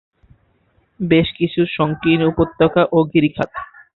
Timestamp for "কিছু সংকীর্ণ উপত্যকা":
1.37-2.81